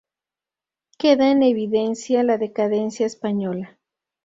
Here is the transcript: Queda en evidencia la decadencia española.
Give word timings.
Queda 0.97 1.29
en 1.29 1.43
evidencia 1.43 2.23
la 2.23 2.39
decadencia 2.39 3.05
española. 3.05 3.77